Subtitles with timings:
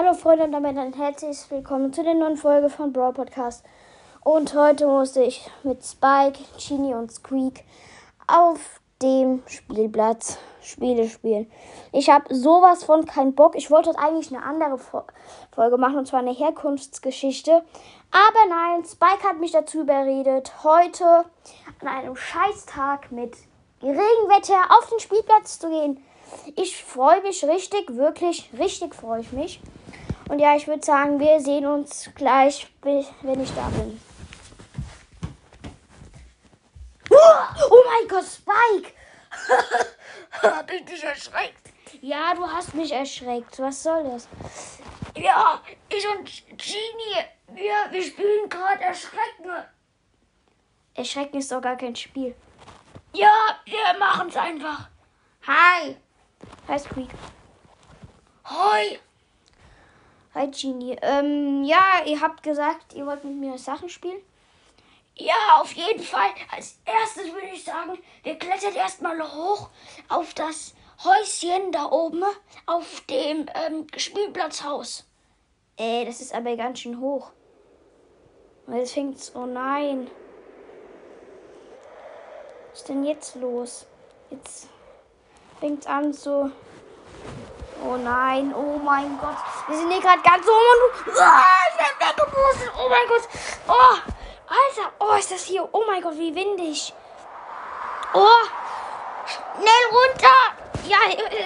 [0.00, 3.64] Hallo Freunde und damit ein herzliches Willkommen zu der neuen Folge von Brawl Podcast.
[4.22, 7.64] Und heute musste ich mit Spike, Genie und Squeak
[8.28, 11.50] auf dem Spielplatz Spiele spielen.
[11.90, 13.56] Ich habe sowas von keinen Bock.
[13.56, 17.50] Ich wollte eigentlich eine andere Folge machen, und zwar eine Herkunftsgeschichte.
[18.12, 21.24] Aber nein, Spike hat mich dazu überredet, heute
[21.80, 23.36] an einem Scheißtag mit
[23.82, 26.00] Regenwetter auf den Spielplatz zu gehen.
[26.54, 29.60] Ich freue mich richtig, wirklich, richtig freue ich mich.
[30.28, 34.00] Und ja, ich würde sagen, wir sehen uns gleich, wenn ich da bin.
[37.70, 38.92] Oh mein Gott, Spike!
[40.42, 41.70] Hab ich dich erschreckt?
[42.00, 43.58] Ja, du hast mich erschreckt.
[43.58, 44.28] Was soll das?
[45.16, 46.24] Ja, ich und
[46.56, 49.50] Genie, wir, wir spielen gerade Erschrecken.
[50.94, 52.34] Erschrecken ist doch gar kein Spiel.
[53.12, 53.32] Ja,
[53.64, 54.88] wir machen's einfach.
[55.46, 55.96] Hi.
[56.68, 57.10] Hi, Squeak.
[58.44, 59.00] Hoi.
[60.34, 60.96] Hi, Genie.
[61.00, 64.20] Ähm, ja, ihr habt gesagt, ihr wollt mit mir Sachen spielen?
[65.16, 66.30] Ja, auf jeden Fall.
[66.54, 69.70] Als erstes würde ich sagen, wir klettern erstmal hoch
[70.08, 72.22] auf das Häuschen da oben
[72.66, 75.06] auf dem ähm, Spielplatzhaus.
[75.76, 77.30] Ey, das ist aber ganz schön hoch.
[78.68, 79.32] Jetzt fängt's.
[79.34, 80.10] Oh nein.
[82.70, 83.86] Was ist denn jetzt los?
[84.30, 84.68] Jetzt
[85.58, 86.50] fängt's an so.
[87.84, 89.36] Oh nein, oh mein Gott.
[89.68, 91.20] Wir sind hier gerade ganz oben und.
[91.20, 92.72] Ah, ich bin weggebustet.
[92.76, 93.28] Oh mein Gott.
[93.68, 93.96] Oh,
[94.48, 94.92] Alter.
[94.98, 95.68] Oh, ist das hier.
[95.72, 96.92] Oh mein Gott, wie windig.
[98.14, 98.44] Oh,
[99.54, 100.38] schnell runter.
[100.88, 100.98] Ja,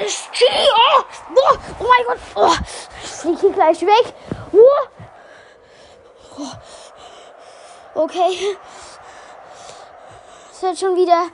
[0.08, 0.46] Ski.
[0.96, 1.02] Oh,
[1.34, 2.18] oh, oh mein Gott.
[2.34, 2.56] Oh,
[3.02, 4.14] ich fliege gleich weg.
[4.52, 4.86] Oh.
[7.94, 8.56] Okay.
[10.50, 11.28] Es hört schon wieder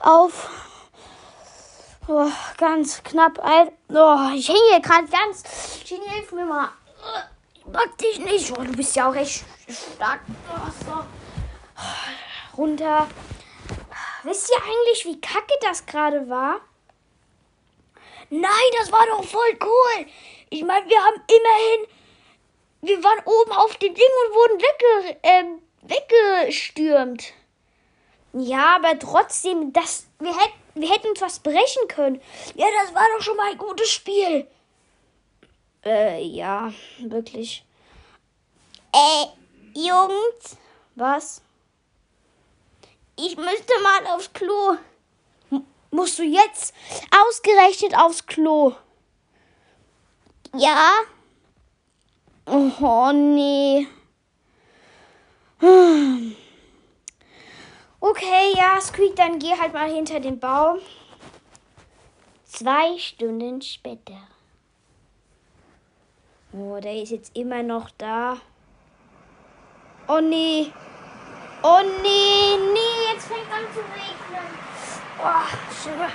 [0.00, 0.48] auf.
[2.12, 3.38] Oh, ganz knapp.
[3.38, 5.44] Oh, ich hänge hier gerade ganz.
[5.88, 6.70] Genie, hilf mir mal.
[7.54, 8.50] Ich mag dich nicht.
[8.50, 10.18] Oh, du bist ja auch echt stark.
[10.48, 12.60] Oh, so.
[12.60, 13.06] Runter.
[14.24, 16.60] Wisst ihr eigentlich, wie kacke das gerade war?
[18.28, 20.06] Nein, das war doch voll cool.
[20.48, 21.86] Ich meine, wir haben immerhin.
[22.82, 25.44] Wir waren oben auf dem Ding und wurden wegge äh,
[25.82, 27.34] weggestürmt.
[28.32, 32.20] Ja, aber trotzdem, das, wir, hätt, wir hätten uns was brechen können.
[32.54, 34.46] Ja, das war doch schon mal ein gutes Spiel.
[35.84, 37.64] Äh, ja, wirklich.
[38.92, 39.26] Äh,
[39.74, 40.56] Jungs.
[40.94, 41.42] Was?
[43.16, 44.76] Ich müsste mal aufs Klo.
[45.50, 46.74] M musst du jetzt
[47.10, 48.74] ausgerechnet aufs Klo?
[50.54, 50.92] Ja.
[52.46, 53.88] Oh, nee.
[55.60, 56.39] Hm.
[58.02, 60.78] Okay, ja, Squeak, dann geh halt mal hinter den Baum.
[62.44, 64.16] Zwei Stunden später.
[66.52, 68.38] Oh, der ist jetzt immer noch da.
[70.08, 70.72] Oh nee.
[71.62, 74.48] Oh nee, nee, jetzt fängt an zu regnen.
[75.22, 76.08] Oh, schon mal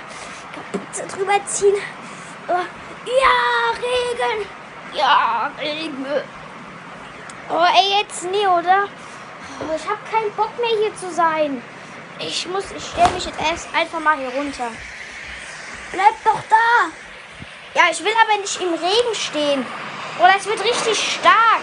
[0.52, 1.76] Kapuze drüber ziehen.
[2.48, 2.66] Oh,
[3.06, 4.46] ja, Regen.
[4.92, 6.04] Ja, Regen.
[7.48, 8.88] Oh, ey, jetzt nee, oder?
[9.60, 11.62] Oh, ich habe keinen Bock mehr hier zu sein.
[12.18, 14.70] Ich muss, ich stelle mich jetzt erst einfach mal hier runter.
[15.92, 16.90] Bleib doch da.
[17.74, 19.66] Ja, ich will aber nicht im Regen stehen.
[20.18, 21.62] Oder es wird richtig stark.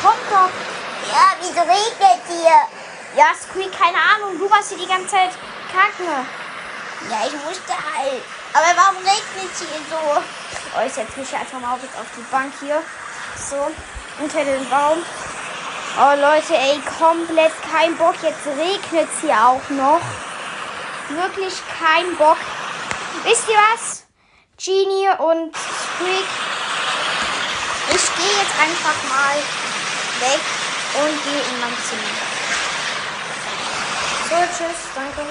[0.00, 0.50] Komm doch.
[1.10, 3.16] Ja, wieso regnet hier?
[3.16, 4.38] Ja, Squeak, keine Ahnung.
[4.38, 5.30] Du warst hier die ganze Zeit
[5.72, 6.06] kacken.
[7.10, 8.22] Ja, ich musste halt.
[8.52, 10.22] Aber warum regnet hier so?
[10.76, 12.82] Oh, ich setze mich einfach mal auf, auf die Bank hier.
[13.36, 13.70] So,
[14.20, 15.04] unter den Baum.
[15.94, 18.14] Oh Leute, ey, komplett kein Bock.
[18.22, 20.00] Jetzt regnet es hier auch noch.
[21.10, 22.38] Wirklich kein Bock.
[23.24, 24.04] Wisst ihr was?
[24.56, 26.24] Genie und Squeak.
[27.90, 29.36] Ich gehe jetzt einfach mal
[30.20, 30.40] weg
[30.94, 32.12] und gehe in mein Zimmer.
[34.30, 35.26] So, tschüss, danke.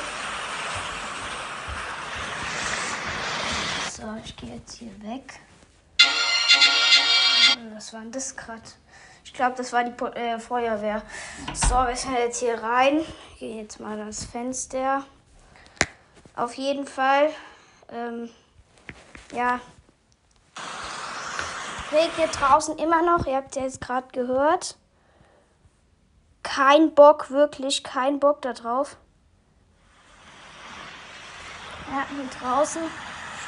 [3.92, 5.40] So, ich gehe jetzt hier weg.
[7.74, 8.62] Was war denn das gerade?
[9.24, 11.02] Ich glaube, das war die po äh, Feuerwehr.
[11.54, 13.00] So, wir sind jetzt hier rein.
[13.34, 15.06] Ich gehe jetzt mal ans Fenster.
[16.36, 17.30] Auf jeden Fall.
[17.92, 18.30] Ähm,
[19.34, 19.60] ja.
[21.92, 23.26] Regnet draußen immer noch.
[23.26, 24.78] Ihr habt ja jetzt gerade gehört.
[26.44, 28.98] Kein Bock, wirklich kein Bock da drauf.
[31.92, 32.82] Ja, hier draußen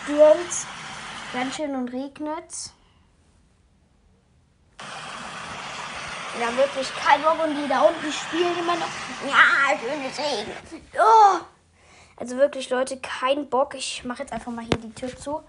[0.03, 0.67] stürmt
[1.33, 2.73] ganz schön und regnet.
[6.39, 8.87] Ja, wirklich kein Bock und die da unten spielen immer noch.
[9.27, 10.51] Ja, schönes Regen.
[10.95, 11.39] Oh.
[12.15, 13.75] Also wirklich, Leute, kein Bock.
[13.75, 15.43] Ich mache jetzt einfach mal hier die Tür zu.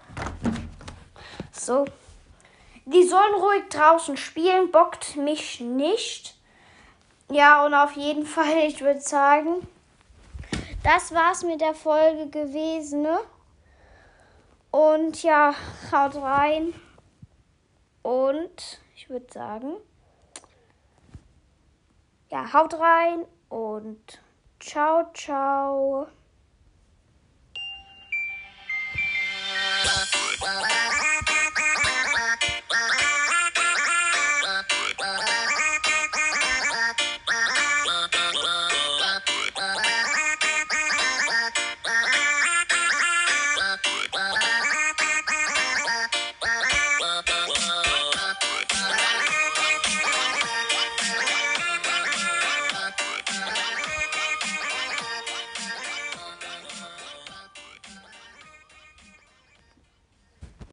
[1.51, 1.85] So.
[2.85, 6.35] Die sollen ruhig draußen spielen, bockt mich nicht.
[7.31, 9.67] Ja, und auf jeden Fall, ich würde sagen,
[10.83, 13.01] das war's mit der Folge gewesen.
[13.01, 13.19] Ne?
[14.69, 15.55] Und ja,
[15.91, 16.73] haut rein.
[18.03, 19.77] Und ich würde sagen,
[22.35, 24.21] ja, haut rein und
[24.59, 26.07] ciao, ciao.